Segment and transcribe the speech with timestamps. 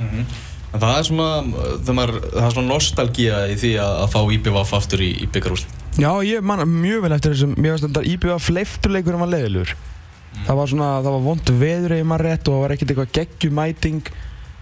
[0.00, 1.28] En það er svona,
[1.96, 5.70] maður, það er svona nostalgía í því að, að fá IBVF aftur í, í byggarúsli.
[5.96, 9.76] Já, ég man mjög vel eftir þessum, mér finnst þetta IBF leifturleikurinn var leiðilegur.
[10.44, 13.14] Það var svona, það var vond veður ef maður rétt og það var ekkert eitthvað
[13.16, 14.10] geggjumæting.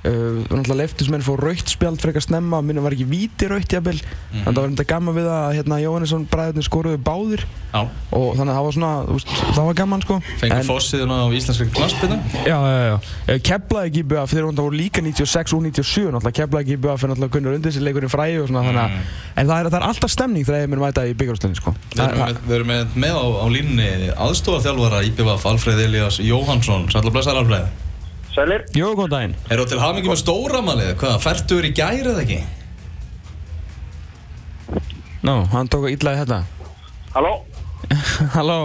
[0.04, 3.96] Uh, náttúrulega leiftismenn fór raukt spjald frekar snemma, minnum var ekki víti raukt jafnvel.
[3.96, 4.42] Mhm.
[4.44, 7.80] Þannig að það var þetta gaman við að hérna, Jóhannesson bræðurnir skoruðu báðir Já.
[8.12, 10.18] og þannig að það var svona, veist, það var gaman sko.
[10.42, 12.18] Fengur En- fossiðuna á íslenskri glansbyrna.
[12.44, 12.98] Já, já, já.
[13.28, 16.36] Eh, Keflaði ekki IBF, þeir voru voru líka 96 og 97 náttúrulega.
[16.40, 18.90] Keflaði ekki IBF fyrir náttúrulega Gunnar undir sér leikurinn fræði og svona þannig að
[19.36, 21.74] En það er, það er alltaf stemning þegar ég minn mæta í byggjárúslinni sko.
[21.94, 26.86] Við erum með, við erum með, á, á línni aðstofaþjálfara IBVF Alfreð Elias Jóhansson.
[26.92, 27.66] Sætla blessaður Alfreð.
[28.34, 28.64] Sælir?
[28.74, 29.34] Jó, góðan daginn.
[29.54, 30.92] Eru til hamingi með stóramalið?
[30.98, 32.40] Hvað, færtur í gæri eða ekki?
[35.24, 36.40] Nó, hann tók að illaði þetta.
[37.14, 37.32] Halló?
[38.34, 38.58] Halló,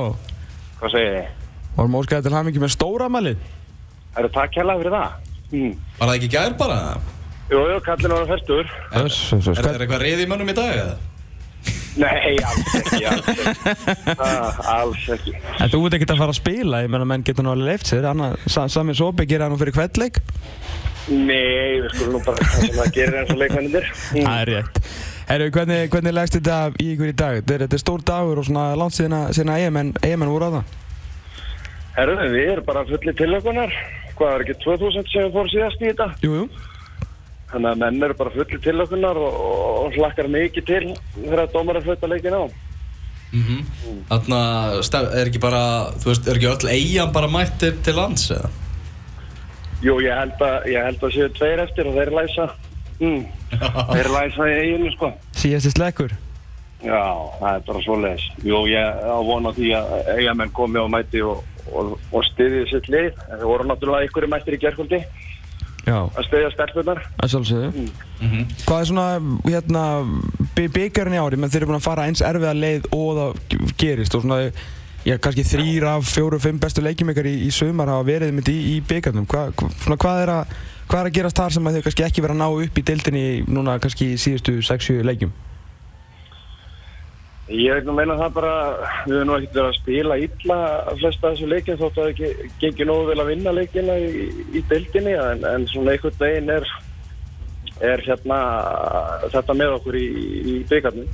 [0.79, 1.35] Hvað segir þið?
[1.77, 3.43] vorum óskaði til hamingi með stóramalið.
[4.15, 5.29] Það eru takk hérlega fyrir það?
[5.53, 5.71] Mm.
[5.99, 6.79] Var það ekki gær bara?
[7.49, 8.33] Jú, jú, kallin var.
[8.33, 8.41] Er,
[9.05, 10.97] Öss, öss, öss, er, hvað- er eitthvað reyði í mönnum í dag eða?
[11.97, 13.73] Nei, alls ekki, alls ekki.
[14.25, 15.33] ah, alls ekki.
[15.57, 18.05] En þú ert ekkert að fara að spila, ég menna menn getur alveg leift sér,
[18.11, 20.21] annað, sa, sami Sopi gera það nú fyrir kveldleik.
[21.09, 23.87] Nei, við skulum nú bara það sem það gerir eins og leikmennindir.
[24.13, 24.25] Mm.
[24.27, 24.81] Það er rétt.
[25.29, 27.39] Herru, hvernig, hvernig leggst þetta í ykkur í dag?
[27.49, 30.51] Þetta er, stór dagur og svona langt síðan að, síðan að EM-en EM voru á
[30.57, 30.75] það.
[31.97, 33.73] Herru, við erum bara fullir tilökunar.
[34.19, 36.09] Hvað, er ekki 2000 sem við fórum síðast í þetta?
[36.25, 36.68] Jú, jú.
[37.49, 39.37] Þannig að menn eru bara fullir tilökunar og,
[39.83, 40.83] og hlakkar mikið til
[41.15, 42.43] þegar dómar að flöta leikin á.
[43.29, 43.65] Mm
[44.09, 44.39] Þarna
[44.85, 45.61] stef, er ekki bara,
[46.01, 48.49] þú veist, er ekki öll eigin bara mætt til, til lands eða?
[49.85, 52.47] Jú, ég held að, ég held að séu tveir eftir og þeir læsa.
[52.99, 53.21] Mm.
[53.93, 55.11] Þeir læsa í eiginu, sko.
[55.39, 56.15] Síðasti slekkur.
[56.83, 57.05] Já,
[57.39, 58.25] það er bara svoleiðis.
[58.43, 62.91] Jú, ég á vona því að eigamenn komi á mæti og, og, og styðið sitt
[62.91, 63.09] lið.
[63.29, 65.01] Það voru náttúrulega einhverju mættir í gerkvöldi
[65.89, 66.99] Já, að styðja stelpunar.
[67.17, 67.69] að sjálfsögðu.
[68.21, 69.05] Mm Hvað er svona,
[69.47, 69.83] hérna,
[70.55, 73.73] by- bikarinn í ári, menn þeir eru búin að fara eins erfiða leið og það
[73.79, 74.39] gerist og svona,
[75.07, 78.53] já, kannski þrýr af fjóru, fimm bestu leikjum ykkar í, í sumar hafa verið myndi
[78.53, 79.25] í, í bikarnum.
[79.31, 80.57] Hva, hvað er að,
[80.91, 82.85] hvað er að gerast þar sem að þau kannski ekki verið að ná upp í
[82.91, 85.31] deildinni núna kannski í síðustu 6-7 leikjum?
[87.49, 88.55] Ég veit nú meina það bara,
[89.07, 90.57] við erum nú ekkert verið að spila illa
[90.99, 94.61] flesta þessu leikin þótt að það ekki gengi nógu vel að vinna leikina í, í
[94.69, 96.67] deildinni en, en svona einhvern veginn er,
[97.89, 98.37] er hérna
[99.33, 100.05] þetta með okkur í,
[100.53, 101.09] í byggarnum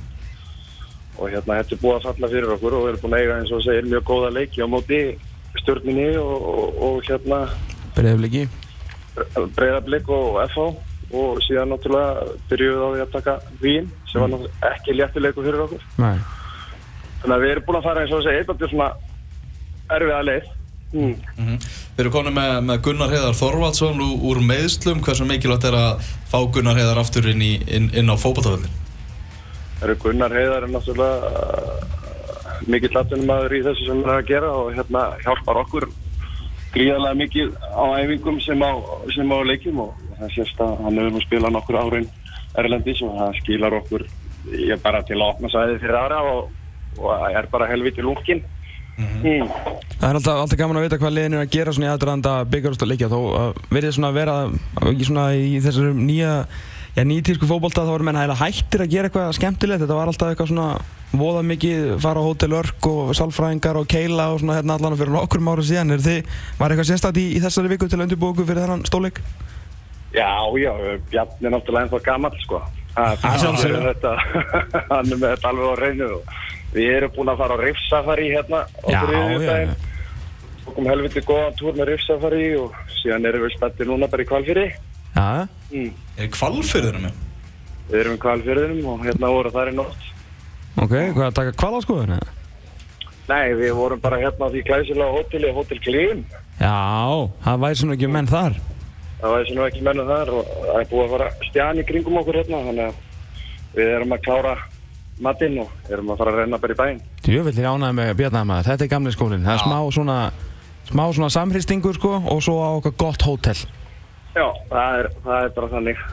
[1.16, 3.38] og hérna þetta er búið að falla fyrir okkur og við erum búin að eiga
[3.40, 5.00] eins og segir mjög góða leiki á móti
[5.62, 7.40] stjórninni og, og, og hérna
[7.96, 8.44] Breiðafliki.
[9.56, 10.68] breyðarblik og FH
[11.14, 15.44] og síðan náttúrulega byrjuðum við á því að taka vín sem var náttúrulega ekki léttileiku
[15.46, 16.16] fyrir okkur Nei.
[17.20, 18.88] Þannig að við erum búin að fara eins og segja eitthvað svona
[19.96, 20.48] erfiða leið.
[20.92, 21.14] Mm.
[21.36, 21.58] -hmm.
[21.96, 25.02] Þeir eru komin með, með Gunnar Heiðar Þorvaldsson úr, meðslum.
[25.02, 28.70] Hversu mikilvægt er að fá Gunnar Heiðar aftur inn, í, inn, inn á fókbaltaföldin?
[30.02, 31.96] Gunnar Heiðar er náttúrulega uh,
[32.66, 35.88] mikill atvinnum maður í þessu sem við erum að gera og hérna hjálpar okkur
[36.76, 38.72] gríðarlega mikið á æfingum sem á,
[39.14, 42.08] sem á leikjum og það sést að hann hefur nú spilað nokkur árin
[42.56, 44.06] Erlendis og það skilar okkur
[44.66, 46.52] ég bara til að opna sæði fyrir aðra og,
[47.00, 48.44] og er bara helviti lungin.
[48.96, 49.50] Mm.
[49.98, 52.36] Það er alltaf, alltaf gaman að vita hvað liðin er að gera svona í aðdraðanda
[52.52, 54.36] byggarústa leikja þó uh, verið svona að vera
[55.02, 56.30] svona í þessum nýja
[56.96, 60.32] já, nýtísku fótbolta þá voru menn hægilega hættir að gera eitthvað skemmtilegt þetta var alltaf
[60.32, 60.68] eitthvað svona
[61.16, 65.12] voða mikið fara á Hotel Örk og sálfræðingar og keila og svona hérna allan fyrir
[65.12, 68.32] nokkur ára síðan er þið, var eitthvað sérstætt í, í þessari viku til að undirbúa
[68.32, 69.20] okkur fyrir þennan stóleik?
[70.16, 70.32] Já,
[70.62, 70.72] já,
[71.10, 72.62] Bjarni er náttúrulega ennþá gammal sko.
[72.96, 73.20] Það er
[74.90, 76.30] hann er með þetta alveg á reynu og
[76.72, 79.02] við erum búin að fara á riffsafari hérna á Já,
[79.44, 79.74] já.
[80.66, 82.72] Tókum helviti góðan túr með riffsafari og
[83.02, 84.66] síðan erum við spættið núna bara í kvalfyrði.
[85.16, 85.28] Já,
[85.66, 85.90] Mm.
[86.22, 87.14] Er kvalfyrðinu með?
[87.90, 90.04] Við erum í kvalfyrðinum og hérna voru þar í nótt.
[90.78, 92.20] ok, hvað að taka kvala skoðun?
[93.26, 96.20] Nei, við vorum bara hérna á því glæsilega hóteli, Hótel Klim.
[96.60, 96.76] Já,
[97.42, 98.54] það væri svona ekki menn þar
[99.26, 101.84] Það var þessi nú ekki mennu þar og það er búið að fara stján í
[101.88, 103.00] kringum okkur hérna þannig að
[103.74, 104.52] við erum að klára
[105.26, 107.00] matinn og erum að fara að renna bara í bæinn.
[107.24, 109.48] Djöfellir ánæði með Bjarnæðamaður, þetta er gamli skólinn.
[109.48, 110.18] Það er smá svona
[110.86, 113.58] smá svona samhristingur sko og svo á okkar gott hótel.
[114.36, 116.06] Já, það er, það er bara þannig.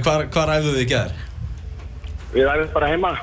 [0.00, 1.14] Hvar, hvar æfðu þið í gær?
[2.32, 3.14] Við æfum bara heima,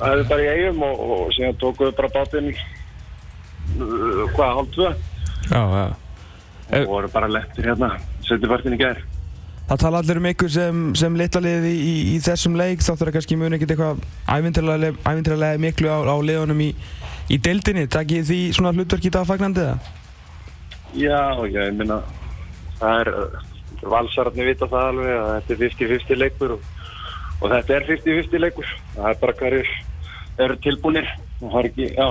[0.00, 2.54] æfum bara í eigum og, og síðan tókum við bara bátinn,
[3.78, 4.94] uh, hvað, hálf tvö?
[5.46, 5.90] Já, já.
[6.80, 7.94] Og vorum bara lettir hérna,
[8.30, 9.02] setjupartin í gær.
[9.70, 13.10] Það tala allir um ykkur sem, sem litla liði í, í, í þessum leik þáttur
[13.10, 14.00] að kannski muni ekkert eitthvað
[15.06, 16.72] ævintýralega miklu á, á liðunum í,
[17.30, 19.92] í deildinni, takkið því svona hlutverk í dag fagnandi það?
[20.98, 22.00] Já, já, ég minna,
[22.80, 23.46] það er, uh,
[23.92, 26.66] valsararnir vita það alveg að þetta er 50-50 leikur og,
[27.38, 28.74] og þetta er 50-50 leikur.
[28.96, 29.70] Það er bara hverjir
[30.40, 31.08] eru tilbúinir
[31.40, 32.08] og það er ekki, já,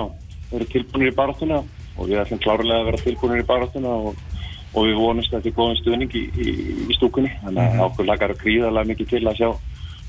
[0.56, 4.24] eru tilbúinir í baráttuna og við ætlum klárlega að vera tilbúinir í baráttuna og,
[4.70, 6.52] og við vonumst að þetta er góðin stuðning í, í,
[6.86, 7.32] í stúkunni.
[7.42, 9.48] Þannig að okkur lakar að gríðarlega mikið til að sjá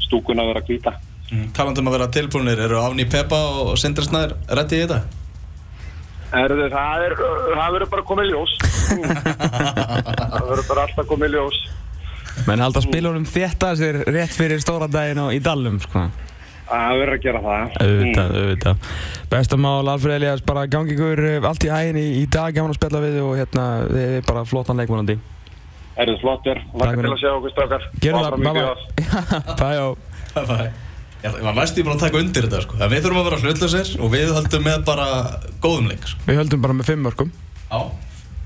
[0.06, 0.94] stúkunna vera að hvita.
[1.31, 1.48] Mm.
[1.56, 5.02] Talandum að vera tilbúinir, eru Árni Peppa og Sindri Snær rétti í þetta?
[6.42, 8.58] Erðu, það, er, það verður bara komið ljós.
[10.31, 11.62] það verður bara alltaf komið ljós.
[12.48, 16.06] Menn halda spilunum þétta sér rétt fyrir stóra daginn á, í Dallum, sko.
[16.72, 17.74] Það verður að gera það.
[17.84, 18.86] Auðvitað, auðvitað.
[19.32, 22.80] Bestamál, Alfred Elias, bara gangi ykkur eh, allt í hæginn í, í dag, gaman að
[22.80, 25.18] spilla við og hérna, þið er bara flottan leikmunandi.
[26.02, 27.90] Erðu flottir, lakka til að sjá okkur strákar.
[28.04, 28.88] Gerum það, í bye bjóð.
[29.60, 29.92] bye.
[30.32, 30.70] Bye, Bye.
[31.22, 32.78] Já, það var næstu bara að taka undir þetta sko.
[32.80, 35.08] Það við þurfum að vera hlutlausir og við höldum með bara
[35.62, 36.24] góðum leik sko.
[36.26, 37.34] Við höldum bara með fimm mörgum.
[37.68, 37.82] Já.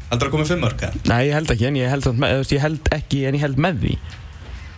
[0.09, 0.83] Heldur að koma fimm mörg?
[0.85, 0.99] eða?
[1.09, 3.61] Nei, ég held ekki, en ég held, samt með, ég held ekki, en ég held
[3.63, 3.93] með því.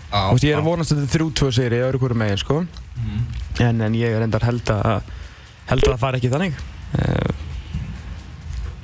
[0.08, 2.62] Þú veist, ég er vonast að þetta er þrjú-tvö sigri í öðru hverju megin, sko.
[3.66, 5.12] En, en ég er endar held að,
[5.68, 6.62] held að það fari ekki þannig.
[6.96, 7.44] Uh,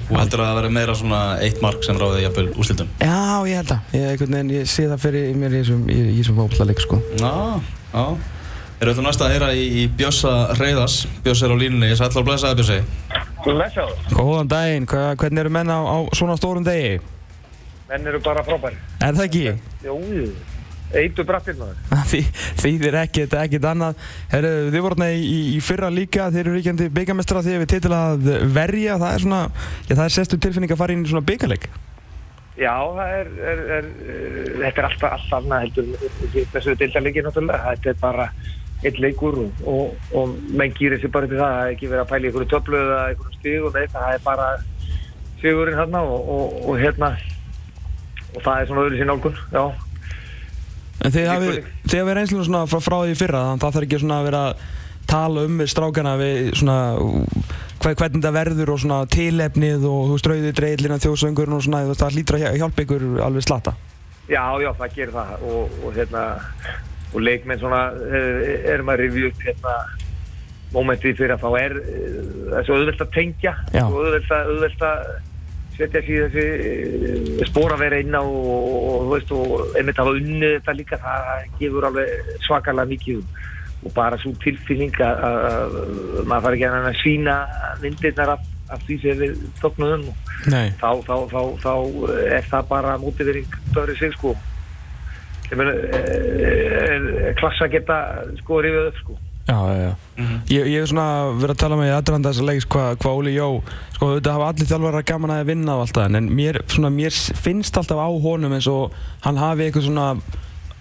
[0.04, 2.90] Þú heldur að það veri meira svona eitt mark sem ráði jafnvel úrslitum?
[3.00, 3.16] já,
[3.48, 3.94] ég held að.
[3.96, 7.00] Ég, einhvern veginn, ég sé það fyrir mér í þessum, fókballeik, sko.
[7.22, 7.32] Já,
[7.94, 8.04] já.
[8.84, 10.98] Erum við ætlum næst að heyra í, í Bjössa Reyðas.
[11.24, 12.80] Bjöss er á línunni, ég sætla að blessa það Bjössi.
[13.46, 14.02] Blessaður.
[14.12, 16.98] Góðan daginn, hva, hvernig eru menn á, á svona stórum degi?
[17.88, 18.76] Menn eru bara frábæri.
[19.00, 19.46] Er það ekki?
[19.88, 19.96] Jú,
[21.00, 21.80] eitur brattir maður.
[22.12, 22.22] Því,
[22.62, 24.04] þýðir ekkert, ekkert annað.
[24.32, 27.96] Heru, þið voru hérna í, í, fyrra líka, þeir eru ríkjandi byggamestara því við titil
[27.98, 29.00] að verja.
[29.02, 29.42] Það er svona,
[29.88, 31.70] já það er sestu tilfinning að fara inn í svona byggaleg.
[32.54, 33.88] Já, það er, er, er,
[34.60, 37.72] þetta er alltaf, alltaf annað heldur þessu deildarleiki náttúrulega.
[37.72, 38.28] Þetta er bara
[38.84, 41.56] eitt leikur og, og, og menn gýrir sér bara til það.
[41.56, 43.96] Það er ekki verið að pæla í einhverju töflu eða einhverju stíg og neitt.
[43.96, 44.50] Það er bara
[45.42, 47.16] sigurinn hérna og, og, og hérna
[48.34, 49.64] og það er svona öðru sín nálgun, já.
[51.04, 51.58] En þið hafið,
[52.20, 54.64] reynslu svona frá, frá því fyrra, þannig að það þarf ekki svona að vera að
[55.14, 56.76] tala um við strákana við svona
[57.84, 61.82] hver, hvernig það verður og svona tilefnið og þú veist rauðið dreilina þjóðsöngurinn og svona
[62.00, 63.74] það hlýtur að hjá- hjálpa ykkur alveg slatta.
[64.32, 66.24] Já, já, það gerir það og, og hérna
[67.14, 69.76] og leikmenn svona eh, erum að upp hérna
[70.74, 72.16] mómentið fyrir að þá er eh,
[72.54, 73.52] það svo auðvelt að tengja
[73.84, 75.04] og auðvelt að
[75.78, 80.78] setja í þessi spóra vera inn á og, þú veist, og einmitt hafa unnið þetta
[80.78, 83.22] líka það gefur alveg svakalega mikið
[83.84, 87.36] og bara svo tilfinning að, að, að maður fari ekki að sína
[87.82, 89.36] myndirnar af, af því sem við
[90.54, 90.72] Nei.
[90.80, 91.74] þá, þá, þá, þá
[92.38, 94.34] er það bara mótivering dörri sig sko.
[95.54, 98.00] Er, er klassa geta
[98.40, 99.96] sko rifið upp sko Já, já, já.
[100.48, 103.34] Ég, ég hef svona verið að tala með í aðranda þessa leiks hvað hva Óli
[103.36, 103.48] Jó,
[103.98, 107.18] sko þetta hafa allir þjálfarar gaman að vinna og allt það, en mér, svona, mér
[107.44, 108.96] finnst alltaf á honum eins og
[109.26, 110.08] hann hafi eitthvað svona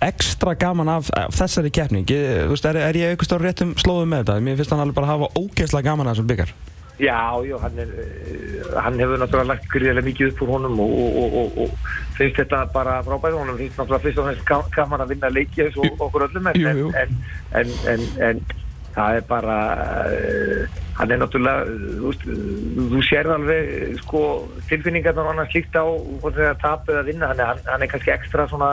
[0.02, 2.06] ekstra gaman af, af þessari keppning.
[2.10, 4.44] Ég, veist, er, er ég eitthvað stáð réttum slóðum með þetta?
[4.46, 6.54] Mér finnst hann alveg bara hafa ógeðslega gaman að þessum byggar.
[7.02, 7.18] Já,
[7.48, 11.16] já, hann, er, eh, hann hefur náttúrulega lagt gríðilega mikið upp úr honum og, og,
[11.18, 15.14] og, og, og finnst þetta bara frábæð honum finnst náttúrulega fyrst og ga- gaman að
[15.16, 16.92] vinna leiki eins og okkur öllum en, Jú, jú.
[17.00, 17.16] En,
[17.58, 18.44] en, en, en
[18.92, 19.56] það er bara
[20.04, 23.70] uh, hann er náttúrulega uh, þú, uh, þú sér alveg
[24.04, 24.22] sko,
[24.68, 25.84] tilfinningarnar og annars slíkt á
[26.28, 28.68] þegar tap eða vinna hann er, hann, hann er kannski ekstra svona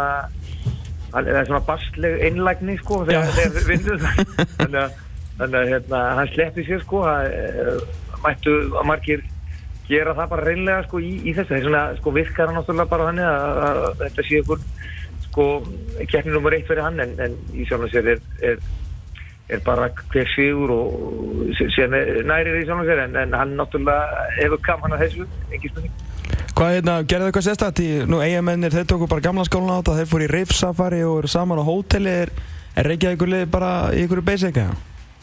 [1.15, 3.37] hann er svona bastleg einlægni sko þegar Já.
[3.39, 4.03] þegar vinnur
[4.59, 4.99] þannig að,
[5.39, 7.79] þannig að hérna, hann sleppi sér sko það eh,
[8.23, 9.23] mættu að margir
[9.89, 11.53] gera það bara reynlega sko í, í þessu.
[11.55, 14.67] Þess vegna sko virkar hann náttúrulega bara þannig að, að, þetta sé ykkur
[15.29, 15.47] sko
[16.11, 18.61] keppni nummer eitt fyrir hann en, en í sjálf og sér er, er,
[19.49, 21.95] er bara hver sigur og sem
[22.29, 26.05] nærir í sjálf og sér en, en hann náttúrulega hefur gaman að þessu ekki spurning.
[26.59, 29.79] Hvað, hérna, gerðu þau eitthvað sérstætt í, nú eigamennir, þeir tóku bara gamla skólan á
[29.79, 32.31] þetta, þeir fóru í Riff Safari og eru saman á hóteli, er,
[32.75, 34.75] er Reykjavíkur liðið bara í ykkur basic eða?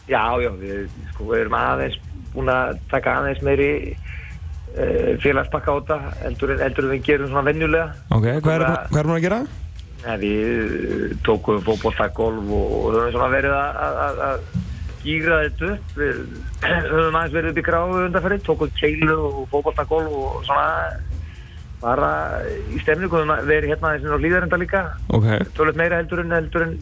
[0.07, 1.99] Já, já, við, sko, erum aðeins
[2.37, 7.87] búin að taka aðeins meiri uh, félagspakka á þetta heldur, en- við gerum svona venjulega.
[8.13, 9.41] Ok, hvað er, hvað er maður að gera?
[9.97, 13.77] Nei, við tókum fótbolta, golf og, og höfum svona verið að,
[15.03, 15.93] gýra þetta upp.
[15.97, 16.19] Við
[16.93, 20.67] höfum aðeins verið upp í gráðu undanferði, tókum keilu og fótbolta, golf og svona
[21.81, 22.11] bara
[22.73, 23.17] í stemningu.
[23.19, 24.83] Höfum verið hérna aðeins á hlýðarenda líka.
[25.17, 25.27] Ok,
[25.57, 26.77] tölvöld meira heldur en heldur en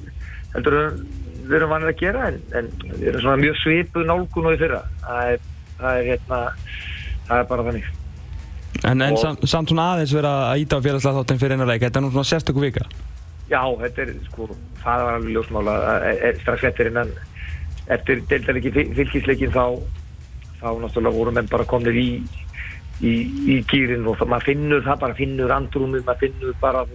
[0.56, 1.00] heldur en
[1.50, 4.62] við erum vanið að gera en, en við erum svona mjög svipuð nálgun og í
[4.62, 5.46] fyrra það er,
[5.80, 6.40] það er hérna
[7.28, 7.90] það er bara þannig
[8.86, 11.70] en, en Og- samt, samt svona aðeins verið að íta á félagslega þáttinn fyrir eina
[11.70, 12.86] leik, þetta er nú svona sérstöku vika.
[13.50, 14.50] já, þetta er sko
[14.84, 15.75] það var alveg ljósmála
[16.42, 17.12] strax eftir innan
[17.94, 19.66] eftir deildarleiki fylgisleikin þá
[20.62, 22.08] þá náttúrulega voru menn bara komnir í
[23.04, 23.12] í,
[23.54, 26.86] í gýrin og það, maður finnur það bara finnur andrúmið, maður finnur bara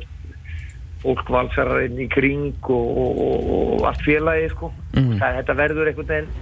[1.00, 4.72] fólk valsarar inn í kring og, og, og, allt félagi sko.
[4.94, 5.18] Mhm.
[5.20, 6.32] það, þetta verður einhvern veginn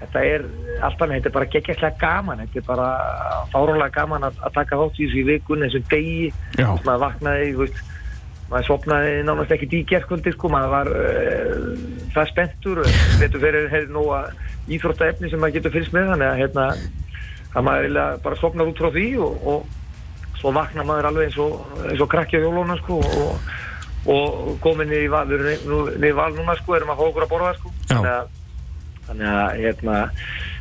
[0.00, 0.44] þetta er
[0.80, 2.88] alltaf, þetta er bara geggjastlega gaman þetta er bara
[3.52, 6.30] fárónlega gaman að, að taka þátt í þessu vikun þessum degi,
[6.86, 7.82] maður vaknaði veist,
[8.50, 11.66] maður sopnaði nánast ekkert í gerðkvöldi sko, maður var uh,
[12.16, 12.80] það spenntur
[13.20, 14.32] þetta fyrir nú að
[14.74, 16.66] íþróttaefni sem maður getur fyrst með þannig að hérna,
[17.50, 21.60] að maður bara sopnar út frá því og, og svo vaknar maður alveg eins og,
[21.84, 23.52] eins og krakki á jóluna sko, og,
[24.08, 27.26] og komin í val við erum niður í val núna sko, erum að fá okkur
[27.26, 27.74] að borða sko.
[27.90, 28.30] Þannig að
[29.10, 29.98] þannig að hérna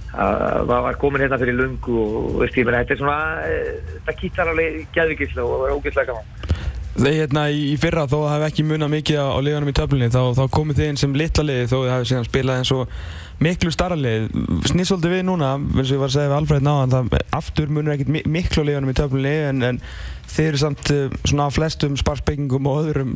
[0.10, 3.98] að maður var komin hérna fyrir lungu og veist ég meina þetta er svona eh,
[4.08, 6.58] það kýttar alveg gæðvigislega og er ógeðslega gaman
[7.00, 10.10] Þegar hérna í fyrra þó að það hef ekki munað mikið á, liðanum í töflunni
[10.12, 12.72] þá, þá komið þið inn sem litla liði þó að þið hafið síðan spilað eins
[12.76, 12.96] og
[13.40, 14.30] miklu starra lið
[14.68, 17.96] snýsóldi við núna eins og ég var að segja við Alfred náðan það aftur munur
[17.96, 19.82] ekkert mi miklu á liðanum í töflunni en, en
[20.30, 23.14] þið eru samt uh, svona á flestum sparkbyggingum og öðrum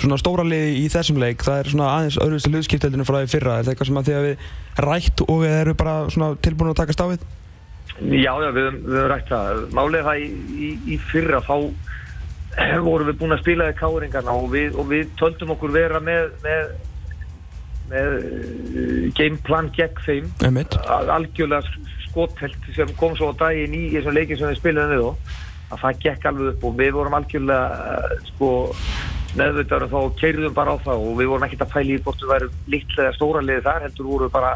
[0.00, 1.44] svona stóra liði í þessum leik.
[1.46, 3.58] Það er svona aðeins öðruðstu hlutskipteldinu frá því fyrra.
[3.60, 4.46] Er það eitthvað sem að þið hafið
[4.86, 7.28] rætt og þið eru bara svona tilbúin að taka stáfið?
[7.96, 9.62] Já, já, við, höfum- við rætt það.
[9.86, 10.26] Er það í,
[10.66, 11.54] í, í fyrra þá
[12.80, 16.30] vorum við búin að spila í káringarna og við, og við töldum okkur vera með
[16.44, 16.70] með,
[17.90, 20.30] með uh, gameplan gegn þeim.
[21.16, 21.62] Algjörlega
[22.06, 25.80] skotthelt sem kom svo á daginn í þessum leikin sem við spilaðum við þá að
[25.82, 28.50] það gekk alveg upp og við vorum algjörlega uh, sko
[29.36, 32.28] neðvitaður þá og keirðum bara á það og við vorum ekkert að pæla í við
[32.30, 34.52] værum litlega stóra liði þar heldur vorum við bara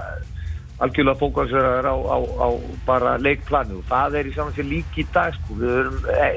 [0.80, 2.48] algjörlega fókvæmsverðar á, á, á
[2.86, 5.56] bara leikplanu og það er í saman sér lík í dag sko.
[5.60, 6.28] Við, erum, e,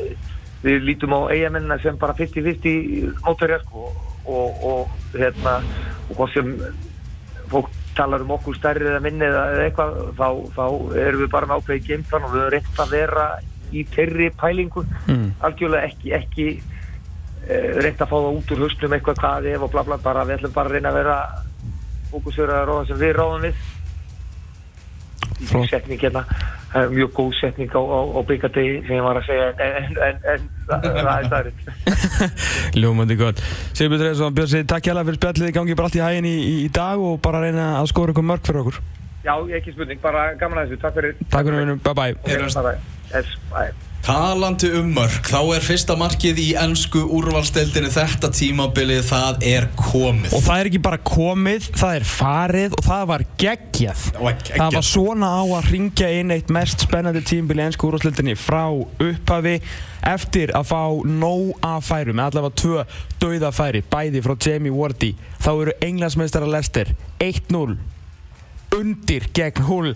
[0.65, 3.88] við lítum á eigamennina sem bara 50-50 mótverjar sko
[4.25, 5.59] og, og hérna
[6.09, 6.51] og hvað sem
[7.51, 10.65] fólk talar um okkur stærri eða minni eða eitthvað þá, þá
[11.03, 13.25] erum við bara með ákveði gameplan og við höfum reynt að vera
[13.73, 14.85] í þeirri pælingu.
[15.09, 15.27] Mm.
[15.45, 19.73] algjörlega ekki, ekki uh, reynt að fá það út úr hausnum eitthvað hvað ef og
[19.75, 21.19] bla bla bara við ætlum bara að reyna að vera
[22.13, 23.63] fókusverðar á það sem við ráðum við.
[25.43, 26.25] Í setning hérna
[26.73, 29.59] það er mjög góð setning á, á, á byggardegi sem ég var að segja en,
[29.67, 31.61] en, en, en það það er staðrind
[32.81, 33.43] Ljómandi gott.
[33.77, 35.53] Sigbjörn Dreifsson, Björn segi takk hjá fyrir spjallið.
[35.55, 38.27] Gangi bara allt í hæginn í, í, í dag og bara reyna að skora ykkur
[38.27, 38.81] mörg fyrir okkur.
[39.23, 41.17] Já, ekki spurning, bara gaman að þessu, takk fyrir.
[41.31, 42.59] Takk fyrir bye bye Heyrumst.
[42.59, 43.01] Bye bye.
[43.13, 43.92] Yes, bye.
[44.03, 50.33] Talandi um mörg, þá er fyrsta markið í ennsku úrvalsteldinu þetta tímabilið, það er komið.
[50.36, 54.03] Og það er ekki bara komið, það er farið og það var geggjað.
[54.10, 54.60] Það var geggjað.
[54.60, 58.65] Það var svona á að ringja inn eitt mest spennandi tímbil í ennsku úrvalstildinni frá
[58.75, 59.55] upphafi
[60.12, 62.86] eftir að fá nóg af færum, allavega tvö
[63.24, 65.13] dauðafæri, bæði frá Jamie Wardy.
[65.39, 66.91] Þá eru englandsmeistara Lester
[67.24, 67.79] 1-0
[68.77, 69.91] undir gegn húl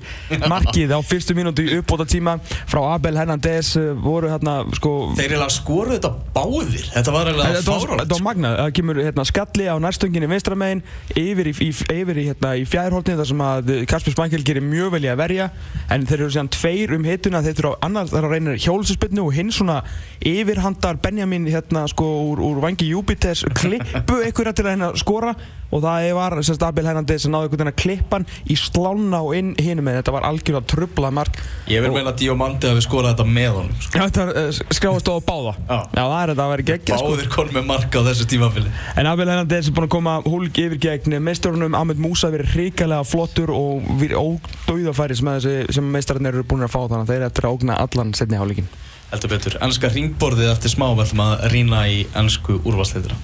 [0.49, 2.37] markið á fyrstu mínútu í uppbóta tíma
[2.69, 7.43] frá Abel Hernandez uh, voru hérna sko Þeir eiginlega skoruðu þetta báðir, þetta var Þetta
[7.43, 8.01] var, fáránlegt.
[8.03, 10.83] þetta var magnað, það kemur hérna, skalli á nærstunginni vinstramegin
[11.17, 14.93] yfir í, í, yfir í, hérna, í fjærhóltinu þar sem að Kasper Spankel gerir mjög
[14.95, 15.49] vel í að verja.
[15.93, 19.25] En þeir eru síðan tveir um hittuna þeir eru á annar þar að reyna hjólsusbytnu
[19.27, 19.79] og hinn svona
[20.25, 25.35] yfirhandar Benjamin hérna sko úr, úr vangi Júpiters klippu einhverja til að hérna skora.
[25.67, 29.33] Og það var sem stabil hennandi sem náðu einhvern veginn að klippan í slána og
[29.37, 33.15] inn hinum en þetta var algjörlega trublað mark Ég vil meina að Diomandi hafi skorað
[33.15, 33.75] þetta með honum.
[33.83, 33.99] Sko.
[33.99, 35.77] Þetta var uh, skráðast á báða Já.
[35.97, 37.11] Já, það er þetta að vera geggja sko.
[37.11, 38.73] Báðir konum með marka á þessu tímafili.
[38.97, 43.07] En Abel Hernandez er búinn að koma hólk yfir gegn meistarunum Ahmed Musa verið hrikalega
[43.07, 45.31] flottur og verið ódauðafæri sem,
[45.77, 48.39] sem meistararnir eru búin að fá þannig að þeir eru eftir að ógna allan setni
[48.39, 48.69] hálíkin.
[49.11, 49.55] Heldur betur.
[49.63, 53.15] Ennska ringborðið eftir smá ætlum að rýna í ennsku úrvalsteldina.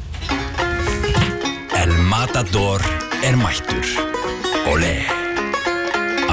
[1.84, 2.86] El Matador
[3.24, 3.92] er mættur
[4.72, 5.23] Olé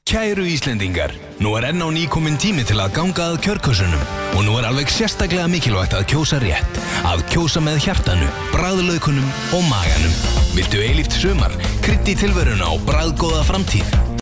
[0.09, 1.13] Kæru Íslendingar,
[1.45, 4.71] nú er enn á ný komin tími til að ganga að kjörkössunum og nú er
[4.71, 10.21] alveg sérstaklega mikilvægt að kjósa rétt að kjósa með hjartanu, bræðlaukunum og maganum.
[10.57, 11.53] Viltu eilíft sumar,
[11.85, 14.08] krydd í tilveruna og bræðgóða framtíð